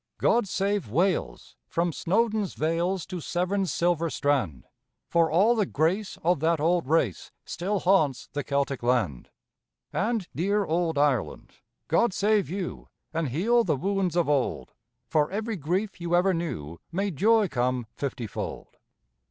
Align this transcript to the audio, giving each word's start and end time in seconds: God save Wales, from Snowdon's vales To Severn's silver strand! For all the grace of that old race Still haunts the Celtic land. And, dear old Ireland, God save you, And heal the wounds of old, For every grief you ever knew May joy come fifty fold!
God 0.17 0.47
save 0.47 0.89
Wales, 0.89 1.55
from 1.67 1.93
Snowdon's 1.93 2.55
vales 2.55 3.05
To 3.05 3.21
Severn's 3.21 3.71
silver 3.71 4.09
strand! 4.09 4.65
For 5.07 5.29
all 5.29 5.53
the 5.55 5.67
grace 5.67 6.17
of 6.23 6.39
that 6.39 6.59
old 6.59 6.87
race 6.87 7.31
Still 7.45 7.81
haunts 7.81 8.27
the 8.33 8.43
Celtic 8.43 8.81
land. 8.81 9.29
And, 9.93 10.27
dear 10.35 10.65
old 10.65 10.97
Ireland, 10.97 11.53
God 11.87 12.13
save 12.15 12.49
you, 12.49 12.87
And 13.13 13.29
heal 13.29 13.63
the 13.63 13.77
wounds 13.77 14.15
of 14.15 14.27
old, 14.27 14.73
For 15.07 15.29
every 15.29 15.55
grief 15.55 16.01
you 16.01 16.15
ever 16.15 16.33
knew 16.33 16.79
May 16.91 17.11
joy 17.11 17.47
come 17.47 17.85
fifty 17.95 18.25
fold! 18.25 18.77